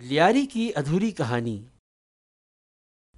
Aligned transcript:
لیاری 0.00 0.46
کی 0.46 0.70
ادھوری 0.74 1.10
کہانی۔ 1.10 1.64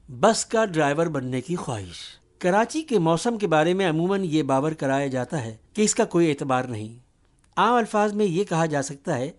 بس 0.08 0.46
کا 0.46 0.64
ڈرائیور 0.64 1.06
بننے 1.06 1.40
کی 1.40 1.56
خواہش۔ 1.56 1.98
کراچی 2.38 2.82
کے 2.82 2.98
موسم 2.98 3.38
کے 3.38 3.46
بارے 3.46 3.74
میں 3.74 3.90
عموماً 3.90 4.20
یہ 4.24 4.42
باور 4.42 4.72
کرایا 4.72 5.06
جاتا 5.06 5.44
ہے 5.44 5.56
کہ 5.72 5.82
اس 5.82 5.94
کا 5.94 6.04
کوئی 6.04 6.30
اعتبار 6.30 6.64
نہیں۔ 6.64 6.98
عام 7.56 7.74
الفاظ 7.74 8.12
میں 8.12 8.26
یہ 8.26 8.44
کہا 8.44 8.66
جا 8.66 8.82
سکتا 8.82 9.18
ہے 9.18 9.30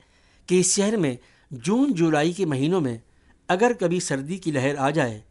کہ 0.46 0.60
اس 0.60 0.76
شہر 0.76 0.98
میں 0.98 1.16
جون 1.52 1.94
جولائی 1.94 2.34
کے 2.34 2.46
مہینوں 2.46 2.82
میں 2.82 2.98
اگر 3.48 3.72
کبھی 3.80 4.00
سردی 4.00 4.38
کی 4.38 4.52
لہر 4.52 4.76
آ 4.78 4.90
جائے 4.90 5.22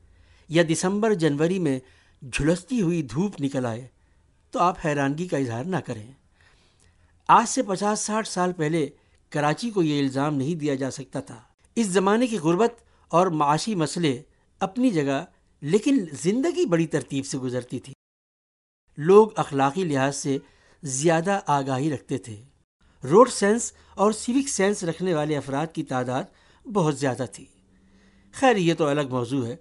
یا 0.48 0.62
دسمبر 0.72 1.14
جنوری 1.14 1.58
میں 1.58 1.78
جھلستی 2.32 2.82
ہوئی 2.82 3.02
دھوپ 3.02 3.40
نکل 3.40 3.66
آئے 3.66 3.86
تو 4.50 4.58
آپ 4.58 4.76
حیرانگی 4.84 5.28
کا 5.28 5.36
اظہار 5.36 5.64
نہ 5.64 5.76
کریں۔ 5.76 6.12
آج 7.28 7.48
سے 7.48 7.62
پچاس 7.62 8.00
ساٹھ 8.00 8.28
سال 8.28 8.52
پہلے 8.52 8.88
کراچی 9.28 9.70
کو 9.70 9.82
یہ 9.82 10.00
الزام 10.00 10.34
نہیں 10.34 10.54
دیا 10.54 10.74
جا 10.74 10.90
سکتا 10.90 11.20
تھا۔ 11.20 11.42
اس 11.76 11.86
زمانے 11.86 12.26
کی 12.26 12.38
غربت 12.38 12.74
اور 13.08 13.26
معاشی 13.26 13.74
مسئلے 13.74 14.22
اپنی 14.60 14.90
جگہ 14.90 15.24
لیکن 15.60 16.04
زندگی 16.22 16.66
بڑی 16.66 16.86
ترتیب 16.86 17.26
سے 17.26 17.38
گزرتی 17.38 17.78
تھی۔ 17.78 17.92
لوگ 18.96 19.28
اخلاقی 19.36 19.84
لحاظ 19.84 20.16
سے 20.16 20.38
زیادہ 20.82 21.40
آگاہی 21.46 21.94
رکھتے 21.94 22.18
تھے۔ 22.18 22.42
روڈ 23.04 23.28
سینس 23.28 23.72
اور 23.94 24.12
سیوک 24.12 24.48
سینس 24.48 24.84
رکھنے 24.84 25.14
والے 25.14 25.36
افراد 25.36 25.66
کی 25.72 25.82
تعداد 25.82 26.24
بہت 26.72 26.98
زیادہ 26.98 27.24
تھی۔ 27.32 27.44
خیر، 28.32 28.56
یہ 28.56 28.74
تو 28.74 28.86
الگ 28.86 29.08
موضوع 29.10 29.46
ہے، 29.46 29.56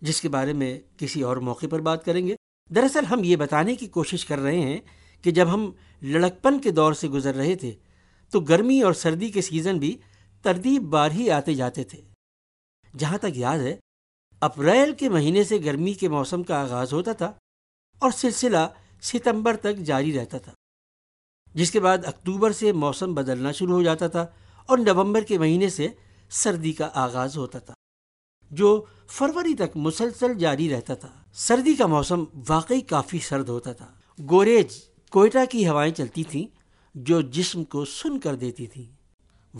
جس 0.00 0.20
کے 0.20 0.28
بارے 0.28 0.52
میں 0.52 0.80
کسی 0.96 1.22
اور 1.22 1.36
موقع 1.36 1.66
پر 1.70 1.80
بات 1.80 2.04
کریں 2.04 2.26
گے۔ 2.26 2.36
دراصل 2.74 3.04
ہم 3.04 3.24
یہ 3.24 3.36
بتانے 3.36 3.74
کی 3.74 3.86
کوشش 3.86 4.24
کر 4.24 4.38
رہے 4.38 4.60
ہیں 4.60 4.78
کہ 5.22 5.30
جب 5.30 5.54
ہم 5.54 5.70
لڑکپن 6.02 6.60
کے 6.60 6.70
دور 6.70 6.92
سے 6.92 7.08
گزر 7.08 7.34
رہے 7.34 7.54
تھے 7.54 7.74
تو 8.30 8.40
گرمی 8.40 8.82
اور 8.82 8.92
سردی 8.92 9.30
کے 9.30 9.42
سیزن 9.42 9.78
بھی 9.78 9.98
ترتیب 10.46 10.82
بار 10.82 11.10
ہی 11.10 11.30
آتے 11.30 11.54
جاتے 11.54 11.84
تھے۔ 11.84 12.00
جہاں 12.98 13.18
تک 13.18 13.36
یاد 13.36 13.58
ہے، 13.58 13.76
اپریل 14.40 14.92
کے 14.94 15.08
مہینے 15.08 15.44
سے 15.44 15.58
گرمی 15.64 15.92
کے 15.92 16.08
موسم 16.08 16.42
کا 16.42 16.60
آغاز 16.60 16.92
ہوتا 16.92 17.12
تھا 17.12 17.32
اور 17.98 18.10
سلسلہ 18.10 18.66
ستمبر 19.02 19.56
تک 19.56 19.76
جاری 19.76 20.18
رہتا 20.18 20.38
تھا، 20.38 20.52
جس 21.54 21.70
کے 21.70 21.80
بعد 21.80 22.04
اکتوبر 22.04 22.52
سے 22.52 22.72
موسم 22.72 23.14
بدلنا 23.14 23.52
شروع 23.52 23.74
ہو 23.74 23.82
جاتا 23.82 24.06
تھا 24.06 24.26
اور 24.66 24.78
نومبر 24.78 25.22
کے 25.22 25.38
مہینے 25.38 25.68
سے 25.68 25.88
سردی 26.30 26.72
کا 26.72 26.88
آغاز 26.94 27.36
ہوتا 27.36 27.58
تھا، 27.58 27.74
جو 28.50 28.84
فروری 29.08 29.54
تک 29.54 29.76
مسلسل 29.76 30.38
جاری 30.38 30.70
رہتا 30.70 30.94
تھا۔ 30.94 31.08
سردی 31.34 31.74
کا 31.74 31.86
موسم 31.86 32.24
واقعی 32.48 32.80
کافی 32.80 33.18
سرد 33.18 33.48
ہوتا 33.48 33.72
تھا۔ 33.72 33.92
گوریج 34.30 34.76
کوئٹہ 35.10 35.44
کی 35.50 35.68
ہوائیں 35.68 35.94
چلتی 35.94 36.24
تھیں، 36.24 36.46
جو 36.94 37.20
جسم 37.20 37.64
کو 37.64 37.84
سن 37.84 38.18
کر 38.20 38.34
دیتی 38.34 38.66
تھیں۔ 38.66 38.95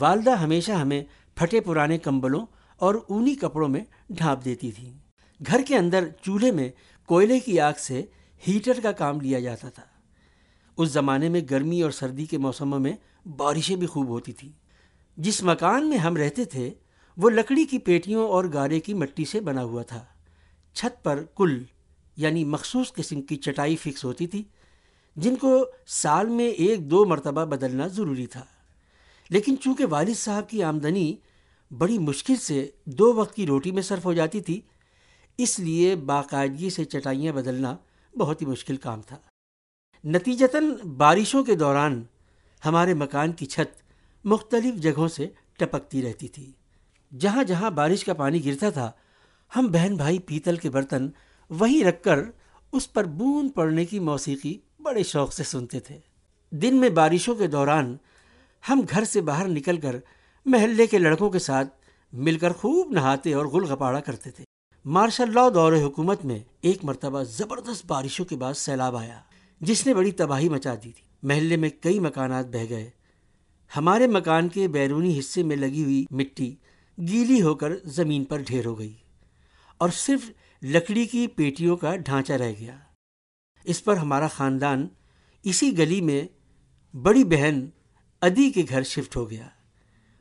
والدہ 0.00 0.30
ہمیشہ 0.30 0.72
ہمیں 0.72 1.04
پھٹے 1.34 1.60
پرانے 1.60 1.98
کمبلوں 1.98 2.46
اور 2.76 2.94
اونی 3.08 3.34
کپڑوں 3.34 3.68
میں 3.68 3.80
ڈھانپ 4.10 4.44
دیتی 4.44 4.72
تھی۔ 4.72 4.92
گھر 5.46 5.60
کے 5.66 5.76
اندر 5.76 6.08
چولہے 6.22 6.50
میں 6.50 6.70
کوئلے 7.06 7.40
کی 7.40 7.60
آگ 7.60 7.72
سے 7.78 8.04
ہیٹر 8.48 8.80
کا 8.82 8.92
کام 8.92 9.20
لیا 9.20 9.40
جاتا 9.40 9.68
تھا۔ 9.68 9.82
اس 10.76 10.88
زمانے 10.88 11.28
میں 11.28 11.40
گرمی 11.50 11.82
اور 11.82 11.90
سردی 11.90 12.24
کے 12.24 12.38
موسموں 12.38 12.78
میں 12.78 12.92
بارشیں 13.26 13.76
بھی 13.76 13.86
خوب 13.86 14.08
ہوتی 14.08 14.32
تھیں۔ 14.32 14.52
جس 15.16 15.42
مکان 15.42 15.88
میں 15.88 15.98
ہم 15.98 16.16
رہتے 16.16 16.44
تھے، 16.44 16.74
وہ 17.16 17.30
لکڑی 17.30 17.64
کی 17.64 17.78
پیٹیوں 17.78 18.28
اور 18.28 18.44
گارے 18.52 18.80
کی 18.80 18.94
مٹی 18.94 19.24
سے 19.24 19.40
بنا 19.40 19.62
ہوا 19.62 19.82
تھا۔ 19.82 20.04
چھت 20.74 21.04
پر 21.04 21.22
کل 21.36 21.62
یعنی 22.16 22.44
مخصوص 22.44 22.92
قسم 22.92 23.22
کی 23.22 23.36
چٹائی 23.36 23.76
فکس 23.76 24.04
ہوتی 24.04 24.26
تھی، 24.26 24.42
جن 25.16 25.36
کو 25.36 25.66
سال 25.86 26.28
میں 26.28 26.48
ایک 26.48 26.90
دو 26.90 27.04
مرتبہ 27.04 27.44
بدلنا 27.44 27.86
ضروری 27.86 28.26
تھا۔ 28.26 28.44
لیکن 29.30 29.56
چونکہ 29.60 29.84
والد 29.90 30.16
صاحب 30.16 30.48
کی 30.48 30.62
آمدنی 30.62 31.16
بڑی 31.70 31.98
مشکل 31.98 32.36
سے 32.36 32.70
دو 32.84 33.12
وقت 33.14 33.34
کی 33.36 33.46
روٹی 33.46 33.70
میں 33.70 33.82
صرف 33.82 34.04
ہو 34.04 34.12
جاتی 34.12 34.40
تھی، 34.40 34.60
اس 35.38 35.58
لیے 35.58 35.96
باقاعدگی 35.96 36.70
سے 36.70 36.84
چٹائیاں 36.84 37.32
بدلنا 37.32 37.76
بہت 38.18 38.42
ہی 38.42 38.46
مشکل 38.46 38.76
کام 38.76 39.02
تھا۔ 39.02 39.16
نتیجتاً 40.04 40.70
بارشوں 40.96 41.44
کے 41.44 41.54
دوران 41.54 42.02
ہمارے 42.64 42.94
مکان 42.94 43.32
کی 43.32 43.46
چھت 43.46 43.82
مختلف 44.24 44.74
جگہوں 44.74 45.08
سے 45.08 45.26
ٹپکتی 45.58 46.02
رہتی 46.02 46.28
تھی۔ 46.28 46.52
جہاں 47.18 47.44
جہاں 47.44 47.70
بارش 47.70 48.04
کا 48.04 48.14
پانی 48.14 48.44
گرتا 48.44 48.70
تھا، 48.70 48.90
ہم 49.56 49.66
بہن 49.66 49.96
بھائی 49.96 50.18
پیتل 50.18 50.56
کے 50.56 50.70
برتن 50.70 51.08
وہیں 51.50 51.84
رکھ 51.84 52.02
کر 52.02 52.18
اس 52.72 52.92
پر 52.92 53.04
بوند 53.04 53.50
پڑنے 53.54 53.84
کی 53.84 53.98
موسیقی 53.98 54.58
بڑے 54.80 55.02
شوق 55.02 55.32
سے 55.32 55.44
سنتے 55.44 55.80
تھے۔ 55.80 55.98
دن 56.52 56.76
میں 56.76 56.88
بارشوں 56.88 57.34
کے 57.34 57.46
دوران 57.46 57.96
ہم 58.68 58.80
گھر 58.90 59.04
سے 59.04 59.20
باہر 59.20 59.48
نکل 59.48 59.80
کر 59.80 59.96
محلے 60.46 60.86
کے 60.86 60.98
لڑکوں 60.98 61.30
کے 61.30 61.38
ساتھ 61.38 61.68
مل 62.12 62.38
کر 62.38 62.52
خوب 62.52 62.92
نہاتے 62.92 63.34
اور 63.34 63.46
گل 63.46 63.72
گپاڑا 63.72 64.00
کرتے 64.00 64.30
تھے۔ 64.30 64.44
مارشل 64.84 65.34
لا 65.34 65.48
دور 65.48 65.72
حکومت 65.72 66.24
میں 66.24 66.38
ایک 66.60 66.84
مرتبہ 66.84 67.22
زبردست 67.22 67.86
بارشوں 67.86 68.24
کے 68.24 68.36
بعد 68.36 68.54
سیلاب 68.54 68.96
آیا، 68.96 69.20
جس 69.60 69.86
نے 69.86 69.94
بڑی 69.94 70.10
تباہی 70.10 70.48
مچا 70.48 70.74
دی 70.74 70.92
تھی۔ 70.92 71.04
محلے 71.22 71.56
میں 71.56 71.68
کئی 71.80 71.98
مکانات 72.00 72.46
بہ 72.46 72.64
گئے۔ 72.68 72.90
ہمارے 73.76 74.06
مکان 74.06 74.48
کے 74.48 74.68
بیرونی 74.68 75.18
حصے 75.18 75.42
میں 75.42 75.56
لگی 75.56 75.84
ہوئی 75.84 76.04
مٹی 76.10 76.54
گیلی 76.98 77.42
ہو 77.42 77.54
کر 77.54 77.72
زمین 77.84 78.24
پر 78.24 78.42
ڈھیر 78.46 78.66
ہو 78.66 78.78
گئی 78.78 78.92
اور 79.78 79.88
صرف 79.88 80.30
لکڑی 80.62 81.04
کی 81.04 81.26
پیٹیوں 81.26 81.76
کا 81.76 81.96
ڈھانچہ 81.96 82.32
رہ 82.32 82.52
گیا۔ 82.60 82.76
اس 83.64 83.84
پر 83.84 83.96
ہمارا 83.96 84.26
خاندان 84.26 84.86
اسی 85.42 85.78
گلی 85.78 86.00
میں 86.00 86.22
بڑی 86.96 87.24
بہن 87.24 87.66
ادی 88.22 88.50
کے 88.50 88.62
گھر 88.68 88.82
شفٹ 88.82 89.16
ہو 89.16 89.30
گیا، 89.30 89.48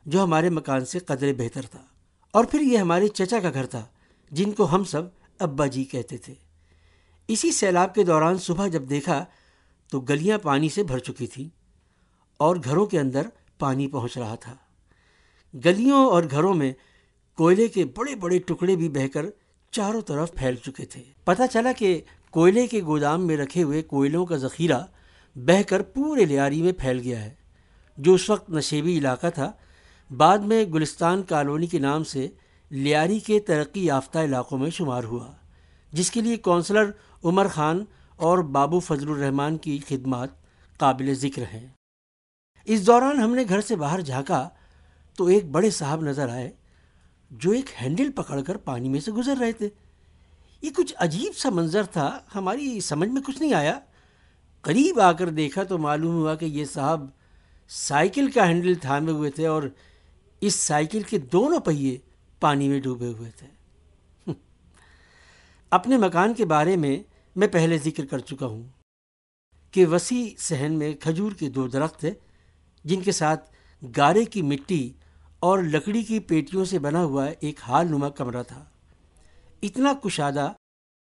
جو 0.06 0.24
ہمارے 0.24 0.50
مکان 0.50 0.84
سے 0.84 0.98
قدرے 0.98 1.32
بہتر 1.32 1.62
تھا۔ 1.62 1.82
اور 2.30 2.44
پھر 2.44 2.60
یہ 2.60 2.78
ہمارے 2.78 3.08
چچا 3.08 3.40
کا 3.40 3.50
گھر 3.54 3.66
تھا، 3.66 3.86
جن 4.30 4.52
کو 4.52 4.74
ہم 4.74 4.84
سب 4.84 5.02
ابا 5.38 5.66
جی 5.66 5.84
کہتے 5.84 6.16
تھے۔ 6.16 6.34
اسی 7.28 7.50
سیلاب 7.50 7.94
کے 7.94 8.04
دوران 8.04 8.38
صبح 8.38 8.66
جب 8.66 8.82
دیکھا 8.90 9.24
تو 9.90 10.00
گلیاں 10.00 10.38
پانی 10.38 10.68
سے 10.68 10.82
بھر 10.82 10.98
چکی 10.98 11.26
تھیں 11.26 11.48
اور 12.36 12.56
گھروں 12.64 12.86
کے 12.86 13.00
اندر 13.00 13.26
پانی 13.58 13.86
پہنچ 13.86 14.18
رہا 14.18 14.34
تھا۔ 14.34 14.56
گلیوں 15.64 16.06
اور 16.06 16.22
گھروں 16.30 16.54
میں 16.54 16.72
کوئلے 17.36 17.68
کے 17.68 17.84
بڑے 17.84 18.14
بڑے 18.14 18.38
ٹکڑے 18.38 18.76
بھی 18.76 18.88
بہ 18.88 19.06
کر 19.08 19.26
چاروں 19.70 20.00
طرف 20.00 20.34
پھیل 20.34 20.54
چکے 20.54 20.84
تھے۔ 20.84 21.02
پتہ 21.24 21.42
چلا 21.52 21.72
کہ 21.72 22.00
کوئلے 22.30 22.66
کے 22.66 22.82
گودام 22.82 23.26
میں 23.26 23.36
رکھے 23.36 23.62
ہوئے 23.62 23.82
کوئلوں 23.82 24.26
کا 24.26 24.36
ذخیرہ 24.36 24.80
بہ 25.34 25.62
کر 25.62 25.82
پورے 25.82 26.24
لیاری 26.24 26.62
میں 26.62 26.72
پھیل 26.72 27.00
گیا 27.00 27.24
ہے۔ 27.24 27.45
جو 27.98 28.14
اس 28.14 28.30
وقت 28.30 28.50
نشیبی 28.50 28.98
علاقہ 28.98 29.26
تھا، 29.34 29.52
بعد 30.16 30.38
میں 30.38 30.64
گلستان 30.64 31.22
کالونی 31.22 31.66
کے 31.66 31.78
نام 31.78 32.04
سے 32.04 32.28
لیاری 32.70 33.18
کے 33.18 33.40
ترقی 33.40 33.84
یافتہ 33.84 34.18
علاقوں 34.18 34.58
میں 34.58 34.70
شمار 34.70 35.04
ہوا، 35.04 35.32
جس 35.92 36.10
کے 36.10 36.20
لیے 36.20 36.36
کونسلر 36.36 36.90
عمر 37.24 37.48
خان 37.48 37.84
اور 38.16 38.38
بابو 38.38 38.80
فضل 38.80 39.08
الرحمان 39.10 39.56
کی 39.56 39.78
خدمات 39.88 40.28
قابل 40.78 41.14
ذکر 41.14 41.42
ہیں۔ 41.42 41.66
اس 42.64 42.86
دوران 42.86 43.20
ہم 43.20 43.34
نے 43.34 43.44
گھر 43.48 43.60
سے 43.60 43.76
باہر 43.76 44.00
جھانکا 44.00 44.48
تو 45.16 45.26
ایک 45.26 45.50
بڑے 45.50 45.70
صاحب 45.70 46.02
نظر 46.02 46.28
آئے 46.28 46.50
جو 47.30 47.50
ایک 47.50 47.70
ہینڈل 47.82 48.12
پکڑ 48.12 48.40
کر 48.40 48.56
پانی 48.56 48.88
میں 48.88 49.00
سے 49.00 49.12
گزر 49.12 49.36
رہے 49.40 49.52
تھے۔ 49.52 49.68
یہ 50.62 50.70
کچھ 50.76 50.94
عجیب 50.98 51.36
سا 51.36 51.50
منظر 51.50 51.84
تھا، 51.84 52.18
ہماری 52.34 52.80
سمجھ 52.80 53.08
میں 53.08 53.22
کچھ 53.22 53.42
نہیں 53.42 53.54
آیا۔ 53.54 53.78
قریب 54.60 55.00
آ 55.00 55.12
کر 55.12 55.28
دیکھا 55.28 55.62
تو 55.62 55.78
معلوم 55.78 56.14
ہوا 56.14 56.34
کہ 56.34 56.44
یہ 56.44 56.64
صاحب 56.64 57.06
سائیکل 57.68 58.30
کا 58.30 58.48
ہینڈل 58.48 58.74
تھامے 58.74 59.12
ہوئے 59.12 59.30
تھے 59.30 59.46
اور 59.46 59.62
اس 60.40 60.54
سائیکل 60.54 61.02
کے 61.02 61.18
دونوں 61.18 61.60
پہیے 61.60 61.98
پانی 62.40 62.68
میں 62.68 62.80
ڈوبے 62.80 63.06
ہوئے 63.06 63.30
تھے۔ 63.30 63.46
اپنے 65.70 65.98
مکان 65.98 66.34
کے 66.34 66.44
بارے 66.44 66.76
میں 66.76 67.02
میں 67.36 67.48
پہلے 67.48 67.78
ذکر 67.78 68.06
کر 68.06 68.18
چکا 68.18 68.46
ہوں 68.46 68.68
کہ 69.70 69.86
وسیع 69.86 70.28
صحن 70.38 70.72
میں 70.72 70.92
کھجور 70.92 71.32
کے 71.32 71.50
دو 71.50 71.68
درخت 71.68 72.00
تھے 72.00 72.10
جن 72.84 73.00
کے 73.00 73.12
ساتھ 73.12 73.50
گارے 73.96 74.24
کی 74.24 74.42
مٹی 74.42 74.92
اور 75.38 75.58
لکڑی 75.58 76.02
کی 76.02 76.18
پیٹیوں 76.18 76.64
سے 76.64 76.78
بنا 76.78 77.04
ہوا 77.04 77.26
ایک 77.40 77.60
حال 77.60 77.86
نما 77.86 78.08
کمرہ 78.08 78.42
تھا۔ 78.42 78.64
اتنا 79.62 79.92
کشادہ 80.04 80.52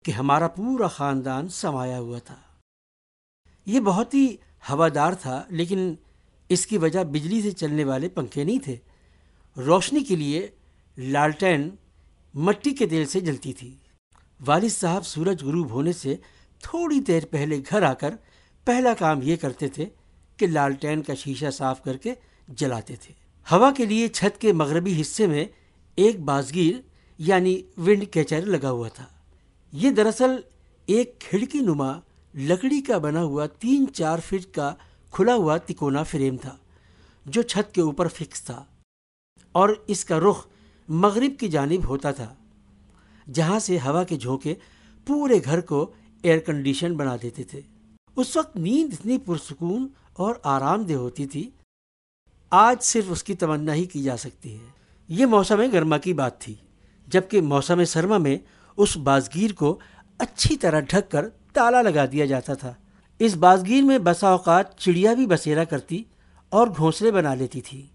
کہ 0.06 0.12
ہمارا 0.12 0.48
پورا 0.48 0.88
خاندان 0.88 1.50
سمایا 1.50 2.00
ہوا 2.00 2.20
تھا۔ 2.20 2.36
یہ 3.66 3.80
بہت 3.80 4.14
ہی 4.14 4.36
ہوادار 4.70 5.14
تھا، 5.14 5.44
لیکن 5.50 5.96
اس 6.50 6.66
کی 6.66 6.78
وجہ 6.78 7.04
بجلی 7.04 7.42
سے 7.42 7.52
چلنے 7.52 7.84
والے 7.84 8.10
پنکھے 8.10 8.44
نہیں 8.44 8.60
تھے۔ 8.60 8.76
روشنی 9.58 10.00
کے 10.00 10.16
لیے 10.16 10.48
لالٹین 10.98 11.70
مٹی 12.34 12.72
کے 12.72 12.88
تیل 12.88 13.06
سے 13.06 13.20
جلتی 13.20 13.54
تھی۔ 13.54 13.76
والد 14.46 14.70
صاحب 14.70 15.06
سورج 15.06 15.44
غروب 15.44 15.70
ہونے 15.70 15.94
سے 15.94 16.16
تھوڑی 16.64 17.00
دیر 17.00 17.26
پہلے 17.26 17.62
گھر 17.70 17.82
آ 17.82 17.94
کر 17.94 18.16
پہلا 18.66 18.94
کام 18.94 19.20
یہ 19.24 19.36
کرتے 19.36 19.68
تھے 19.68 19.86
کہ 20.38 20.48
لالٹین 20.48 21.02
کا 21.02 21.14
شیشہ 21.14 21.50
صاف 21.50 21.84
کر 21.84 21.98
کے 21.98 22.14
جلاتے 22.48 22.96
تھے۔ 22.96 23.14
ہوا 23.52 23.72
کے 23.78 23.86
لیے 23.86 24.08
چھت 24.08 24.42
کے 24.42 24.54
مغربی 24.54 25.02
حصے 25.02 25.28
میں 25.28 25.46
ایک 25.96 26.20
بازگیر 26.20 26.76
یعنی 27.18 27.62
ونڈ 27.78 28.04
کیچر 28.12 28.46
لگا 28.46 28.72
ہوا 28.72 28.88
تھا۔ 28.88 29.06
یہ 29.72 29.90
دراصل 29.90 30.32
ایک 30.86 31.20
کھڑکی 31.20 31.60
نما 31.60 31.94
لکڑی 32.36 32.82
کا 32.82 32.98
بنا 32.98 33.24
ہوا 33.24 33.46
تین 33.46 33.86
چار 33.94 34.20
فٹ 34.20 34.56
کا 34.56 34.76
کھلا 35.14 35.36
ہوا 35.36 35.58
تکونا 35.58 36.04
فریم 36.04 36.38
تھا، 36.38 36.56
جو 37.26 37.42
چھت 37.42 37.74
کے 37.76 37.82
اوپر 37.82 38.08
فکس 38.08 38.42
تھا، 38.44 38.64
اور 39.56 39.70
اس 39.88 40.04
کا 40.06 40.20
رخ 40.20 40.46
مغرب 40.90 41.40
کی 41.40 41.48
جانب 41.48 41.88
ہوتا 41.88 42.12
تھا، 42.12 42.34
جہاں 43.28 43.60
سے 43.60 43.78
ہوا 43.78 44.04
کے 44.04 44.18
جھونکے 44.18 44.54
پورے 45.08 45.40
گھر 45.46 45.62
کو 45.62 45.86
ایئر 46.24 46.40
کنڈیشن 46.40 46.96
بنا 46.98 47.16
دیتے 47.22 47.44
تھے۔ 47.44 47.62
اس 48.18 48.36
وقت 48.38 48.56
نیند 48.58 48.94
اتنی 48.94 49.18
پرسکون 49.18 49.88
اور 50.14 50.36
آرام 50.44 50.84
دہ 50.84 50.94
ہوتی 50.96 51.26
تھی، 51.28 51.50
آج 52.52 52.84
صرف 52.84 53.12
اس 53.12 53.24
کی 53.24 53.34
تمنا 53.36 53.74
ہی 53.74 53.86
کی 53.86 54.04
جا 54.04 54.18
سکتی 54.18 54.54
ہے۔ 54.56 54.66
یہ 55.10 55.26
موسم 55.26 55.62
گرما 55.74 55.98
کی 55.98 56.14
بات 56.14 56.40
تھی، 56.42 56.56
جبکہ 57.08 57.42
موسم 57.44 57.84
سرما 57.86 58.18
میں 58.18 58.38
اس 58.78 58.98
بازگیر 59.04 59.54
کو 59.54 59.78
اچھی 60.20 60.58
طرح 60.58 60.80
ڈھک 60.80 61.12
کر 61.12 61.30
تالا 61.54 61.82
لگا 61.82 62.06
دیا 62.06 62.26
جاتا 62.26 62.54
تھا۔ 62.54 62.74
اس 63.20 63.36
بازگیر 63.36 63.84
میں 63.84 63.98
بسا 63.98 64.30
اوقات 64.30 64.78
چڑیا 64.78 65.14
بھی 65.14 65.26
بسیرا 65.26 65.64
کرتی 65.64 66.04
اور 66.52 66.68
گھونسلے 66.78 67.12
بنا 67.12 67.34
لیتی 67.36 67.62
تھی، 67.62 67.86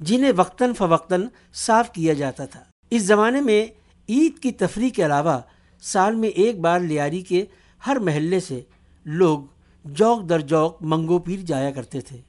جنہیں 0.00 0.32
وقتاً 0.36 0.72
فوقتاً 0.72 1.26
صاف 1.54 1.92
کیا 1.92 2.12
جاتا 2.12 2.44
تھا۔ 2.44 2.62
اس 2.90 3.02
زمانے 3.02 3.40
میں 3.40 3.66
عید 4.08 4.38
کی 4.38 4.52
تفریح 4.52 4.90
کے 4.90 5.04
علاوہ 5.06 5.38
سال 5.82 6.14
میں 6.14 6.28
ایک 6.28 6.60
بار 6.60 6.80
لیاری 6.80 7.22
کے 7.22 7.44
ہر 7.86 7.96
محلے 7.96 8.40
سے 8.40 8.60
لوگ 9.06 9.38
جوک 9.84 10.28
در 10.28 10.40
جوک 10.40 10.76
منگو 10.80 11.18
پیر 11.18 11.40
جایا 11.40 11.70
کرتے 11.70 12.00
تھے، 12.00 12.20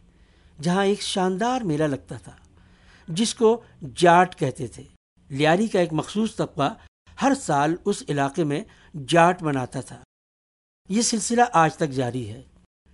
جہاں 0.61 0.85
ایک 0.85 1.01
شاندار 1.01 1.61
میلہ 1.61 1.83
لگتا 1.83 2.15
تھا، 2.15 2.31
جس 3.07 3.35
کو 3.35 3.61
جاٹ 3.95 4.35
کہتے 4.35 4.67
تھے۔ 4.67 4.83
لیاری 5.29 5.67
کا 5.67 5.79
ایک 5.79 5.93
مخصوص 5.93 6.35
طبقہ 6.35 6.73
ہر 7.21 7.33
سال 7.41 7.75
اس 7.85 8.03
علاقے 8.09 8.43
میں 8.43 8.61
جاٹ 9.07 9.43
مناتا 9.43 9.81
تھا۔ 9.81 10.01
یہ 10.91 11.01
سلسلہ 11.01 11.41
آج 11.53 11.75
تک 11.75 11.89
جاری 11.89 12.29
ہے، 12.29 12.41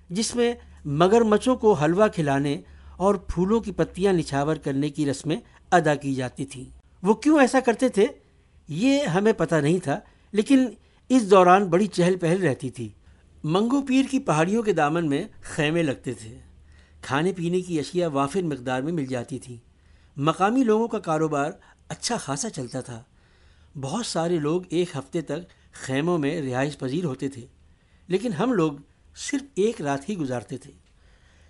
جس 0.10 0.36
میں 0.36 0.54
مگر 0.86 1.22
مچھوں 1.22 1.56
کو 1.56 1.74
حلوہ 1.74 2.08
کھلانے 2.08 2.62
اور 2.98 3.16
پھولوں 3.16 3.60
کی 3.60 3.72
پتیاں 3.72 4.14
نچھاور 4.14 4.56
کرنے 4.56 4.90
کی 4.90 5.06
رسمیں 5.06 5.38
ادا 5.72 5.96
کی 5.96 6.16
جاتی 6.16 6.46
تھیں۔ 6.46 6.64
وہ 7.04 7.14
کیوں 7.14 7.40
ایسا 7.40 7.60
کرتے 7.60 7.90
تھے؟ 7.90 8.08
یہ 8.68 9.04
ہمیں 9.04 9.34
پتہ 9.34 9.56
نہیں 9.56 9.80
تھا، 9.80 10.00
لیکن 10.32 10.66
اس 11.10 11.30
دوران 11.32 11.66
بڑی 11.66 11.88
چہل 11.88 12.18
پہل 12.18 12.44
رہتی 12.44 12.70
تھی۔ 12.70 12.90
منگو 13.44 13.82
پیر 13.82 14.06
کی 14.12 14.20
پہاڑیوں 14.20 14.64
کے 14.64 14.74
دامن 14.74 15.10
میں 15.10 15.24
خیمے 15.42 15.84
لگتے 15.84 16.14
تھے۔ 16.14 16.38
کھانے 17.02 17.34
پینے 17.34 17.62
کی 17.62 17.80
اشیاء 17.80 18.08
وافر 18.08 18.42
مقدار 18.42 18.82
میں 18.82 18.94
مل 18.94 19.06
جاتی 19.06 19.40
تھیں۔ 19.40 19.58
مقامی 20.18 20.64
لوگوں 20.64 20.88
کا 20.88 21.00
کاروبار 21.00 21.52
اچھا 21.90 22.18
خاصا 22.18 22.50
چلتا 22.50 22.82
تھا۔ 22.82 23.04
بہت 23.82 24.06
سارے 24.06 24.40
لوگ 24.40 24.62
ایک 24.70 24.96
ہفتے 24.96 25.22
تک 25.22 25.40
خیموں 25.74 26.18
میں 26.18 26.42
رہائش 26.42 26.78
پذیر 26.78 27.04
ہوتے 27.04 27.28
تھے۔ 27.30 27.46
لیکن 28.08 28.34
ہم 28.34 28.54
لوگ 28.54 28.72
صرف 29.16 29.42
ایک 29.56 29.82
رات 29.82 30.10
ہی 30.10 30.18
گزارتے 30.18 30.58
تھے۔ 30.58 30.72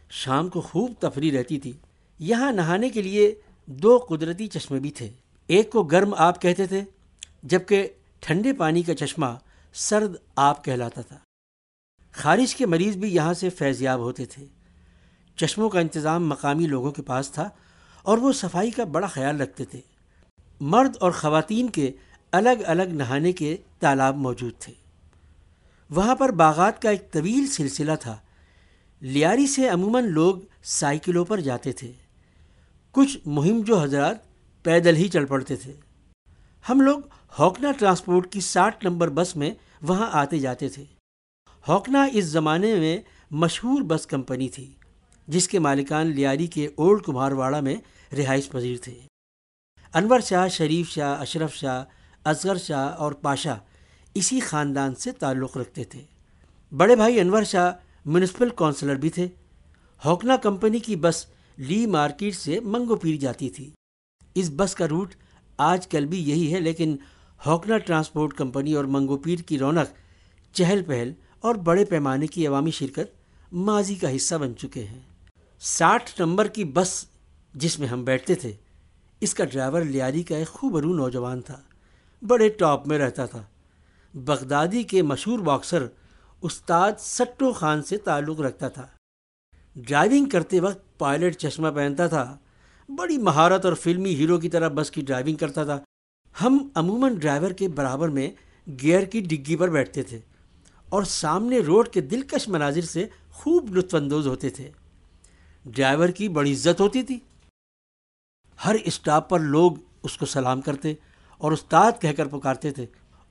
شام 0.10 0.50
کو 0.50 0.62
خوب 0.62 0.92
تفریح 1.00 1.40
رہتی 1.40 1.60
تھی۔ 1.60 1.74
یہاں 2.20 2.52
نہانے 2.52 2.90
کے 2.90 3.02
لیے 3.02 3.36
دو 3.66 4.06
قدرتی 4.10 4.48
چشمے 4.48 4.80
بھی 4.80 4.92
تھے۔ 4.92 5.10
ایک 5.48 5.72
کو 5.72 5.84
گرم 5.84 6.14
آپ 6.18 6.42
کہتے 6.42 6.68
تھے، 6.68 6.82
جبکہ 7.44 7.88
ٹھنڈے 8.20 8.54
پانی 8.54 8.82
کا 8.82 8.96
چشمہ 8.96 9.26
سرد 9.74 10.16
آپ 10.36 10.66
کہلاتا 10.66 11.02
تھا۔ 11.02 11.18
خارش 12.12 12.56
کے 12.56 12.66
مریض 12.66 12.98
بھی 12.98 13.16
یہاں 13.16 13.34
سے 13.34 13.50
فیضیاب 13.50 14.00
ہوتے 14.00 14.26
تھے۔ 14.26 14.46
چشموں 15.36 15.70
کا 15.70 15.80
انتظام 15.80 16.30
مقامی 16.30 16.68
لوگوں 16.68 16.92
کے 16.92 17.02
پاس 17.02 17.32
تھا 17.32 17.50
اور 18.02 18.18
وہ 18.18 18.32
صفائی 18.32 18.72
کا 18.72 18.84
بڑا 18.84 19.08
خیال 19.08 19.42
رکھتے 19.42 19.66
تھے۔ 19.66 19.82
مرد 20.60 20.98
اور 21.00 21.12
خواتین 21.12 21.70
کے 21.70 21.92
الگ 22.32 22.64
الگ 22.66 22.84
نہانے 22.84 23.32
کے 23.32 23.58
تالاب 23.80 24.16
موجود 24.16 24.54
تھے۔ 24.60 24.87
وہاں 25.90 26.16
پر 26.16 26.32
باغات 26.32 26.82
کا 26.82 26.90
ایک 26.90 27.12
طویل 27.12 27.48
سلسلہ 27.48 27.92
تھا۔ 28.02 28.18
لیاری 29.02 29.48
سے 29.48 29.70
عموماً 29.70 30.06
لوگ 30.06 30.36
سائیکلوں 30.64 31.26
پر 31.26 31.40
جاتے 31.40 31.72
تھے۔ 31.72 31.92
کچھ 32.92 33.18
مہم 33.26 33.62
جو 33.62 33.80
حضرات 33.80 34.16
پیدل 34.64 34.96
ہی 34.96 35.10
چل 35.10 35.26
پڑتے 35.26 35.56
تھے۔ 35.56 35.74
ہم 36.70 36.82
لوگ 36.82 37.00
ہوکنا 37.40 37.72
ٹرانسپورٹ 37.72 38.32
کی 38.32 38.42
ساٹھ 38.42 38.86
نمبر 38.86 39.10
بس 39.10 39.36
میں 39.36 39.52
وہاں 39.82 40.10
آتے 40.12 40.40
جاتے 40.40 40.70
تھے۔ 40.70 40.86
ہوکنا 41.68 42.08
اس 42.14 42.26
زمانے 42.26 42.76
میں 42.76 42.98
مشہور 43.32 43.82
بس 43.82 44.08
کمپنی 44.08 44.50
تھی، 44.50 44.74
جس 45.28 45.48
کے 45.48 45.60
مالکان 45.60 46.08
لیاری 46.08 46.48
کے 46.48 46.70
اولڈ 46.76 47.02
کمہار 47.02 47.32
واڑہ 47.32 47.62
میں 47.62 47.76
رہائش 48.16 48.50
پذیر 48.50 48.78
تھے۔ 48.82 49.00
انور 49.94 50.20
شاہ، 50.20 50.48
شریف 50.48 50.90
شاہ، 50.90 51.22
اشرف 51.22 51.56
شاہ، 51.56 51.84
اصغر 52.24 52.56
شاہ 52.56 52.90
اور 52.90 53.12
پاشا 53.12 53.56
اسی 54.18 54.40
خاندان 54.40 54.96
سے 54.96 55.12
تعلق 55.12 55.58
رکھتے 55.58 55.84
تھے۔ 55.84 56.02
بڑے 56.78 56.96
بھائی 56.96 57.20
انور 57.20 57.44
شاہ 57.44 57.72
میونسپل 58.06 58.50
کونسلر 58.50 58.96
بھی 58.96 59.10
تھے۔ 59.10 59.28
ہوکنا 60.06 60.36
کمپنی 60.36 60.80
کی 60.80 60.96
بس 60.96 61.26
لی 61.58 61.86
مارکیٹ 61.86 62.36
سے 62.36 62.60
منگو 62.60 62.96
پیر 62.96 63.16
جاتی 63.16 63.50
تھی۔ 63.50 63.70
اس 64.36 64.52
بس 64.56 64.76
کا 64.76 64.88
روٹ 64.88 65.16
آج 65.58 65.88
کل 65.88 66.06
بھی 66.06 66.30
یہی 66.30 66.54
ہے، 66.54 66.60
لیکن 66.60 66.96
ہوکنا 67.46 67.78
ٹرانسپورٹ 67.78 68.34
کمپنی 68.34 68.74
اور 68.74 68.86
منگو 68.86 69.18
پیر 69.18 69.40
کی 69.40 69.60
رونق 69.60 69.88
چہل 70.56 70.84
پہل 70.88 71.14
اور 71.40 71.56
بڑے 71.56 71.86
پیمانے 71.86 72.28
کی 72.28 72.48
عوامی 72.48 72.72
شرکت 72.72 73.16
ماضی 73.52 73.96
کا 73.96 74.16
حصہ 74.16 74.36
بن 74.36 74.58
چکے 74.58 74.84
ہیں۔ 74.84 75.00
ساٹھ 75.60 76.22
نمبر 76.22 76.48
کی 76.48 76.64
بس 76.64 77.06
جس 77.54 77.80
میں 77.80 77.88
ہم 77.88 78.04
بیٹھتے 78.04 78.36
تھے، 78.36 78.54
اس 79.22 79.34
کا 79.34 79.46
ڈرائیور 79.46 79.82
لیاری 79.82 80.24
کا 80.24 80.38
ایک 80.38 80.48
خوبرو 80.48 80.94
نوجوان 80.94 81.42
تھا۔ 81.42 81.62
بڑے 82.28 82.50
ٹاپ 82.50 82.88
میں 82.88 83.00
رہتا 83.00 83.26
تھا۔ 83.26 83.44
بغدادی 84.26 84.84
کے 84.84 85.02
مشہور 85.02 85.40
باکسر 85.40 85.88
استاد 86.42 86.92
سٹو 87.00 87.54
خان 87.54 87.84
سے 87.84 87.98
تعلق 87.98 88.40
رکھتا 88.40 88.68
تھا۔ 88.68 88.88
ڈرائیونگ 89.76 90.26
کرتے 90.26 90.60
وقت 90.60 90.98
پائلٹ 90.98 91.38
چشمہ 91.38 91.68
پہنتا 91.76 92.08
تھا۔ 92.08 92.38
بڑی 92.90 93.18
مہارت 93.18 93.66
اور 93.66 93.74
فلمی 93.74 94.16
ہیرو 94.16 94.40
کی 94.40 94.50
طرح 94.50 94.68
بس 94.68 94.92
کی 94.92 95.02
ڈرائیونگ 95.02 95.36
کرتا 95.36 95.64
تھا۔ 95.64 95.80
ہم 96.42 96.68
عموماً 96.76 97.16
ڈرائیور 97.16 97.52
کے 97.52 97.68
برابر 97.68 98.10
میں 98.10 98.32
گیئر 98.82 99.06
کی 99.06 99.20
ڈگی 99.20 99.56
پر 99.56 99.70
بیٹھتے 99.70 100.04
تھے 100.04 100.20
اور 100.90 101.04
سامنے 101.04 101.60
روڈ 101.60 101.88
کے 101.88 102.02
دلکش 102.02 102.48
مناظر 102.48 102.82
سے 102.82 103.08
خوب 103.32 103.76
لطف 103.76 103.96
اندوز 103.96 104.28
ہوتے 104.28 104.50
تھے۔ 104.50 104.72
ڈرائیور 105.66 106.10
کی 106.10 106.30
بڑی 106.30 106.54
عزت 106.54 106.82
ہوتی 106.82 107.04
تھی۔ 107.04 107.20
ہر 108.66 108.76
اسٹاپ 108.84 109.30
پر 109.30 109.40
لوگ 109.40 109.72
اس 110.04 110.18
کو 110.18 110.26
سلام 110.26 110.62
کرتے 110.62 110.94
اور 111.38 111.52
استاد 111.52 111.92
کہہ 112.02 112.14
کر 112.18 112.28
پکارتے 112.28 112.72
تھے۔ 112.72 112.86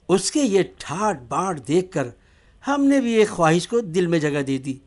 اس 0.09 0.31
کے 0.31 0.41
یہ 0.41 0.63
ٹھاٹ 0.79 1.23
باٹ 1.29 1.69
دیکھ 1.69 1.93
کر 1.93 2.09
ہم 2.69 2.85
نے 2.85 3.01
بھی 3.01 3.13
ایک 3.13 3.29
خواہش 3.29 3.69
کو 3.69 3.81
دل 3.81 4.07
میں 4.07 4.19
جگہ 4.19 4.43
دے 4.43 4.59
دی 4.59 4.79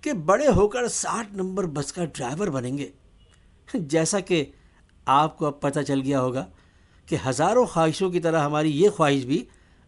کہ 0.00 0.12
بڑے 0.12 0.48
ہو 0.48 0.68
کر 0.68 0.88
ساٹھ 0.88 1.32
نمبر 1.32 1.66
بس 1.66 1.92
کا 1.92 2.04
ڈرائیور 2.04 2.46
بنیں 2.46 2.78
گے۔ 2.78 2.90
جیسا 3.74 4.20
کہ 4.20 4.44
آپ 5.06 5.38
کو 5.38 5.46
اب 5.46 5.60
پتہ 5.60 5.80
چل 5.80 6.00
گیا 6.00 6.20
ہوگا 6.20 6.46
کہ 7.06 7.16
ہزاروں 7.26 7.66
خواہشوں 7.66 8.10
کی 8.10 8.20
طرح 8.20 8.44
ہماری 8.44 8.80
یہ 8.80 8.90
خواہش 8.90 9.24
بھی 9.24 9.44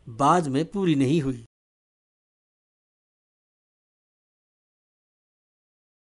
بعد 0.07 0.41
میں 0.41 0.65
پوری 0.65 0.95
نہیں 0.95 1.23
ہوئی۔ 1.23 1.43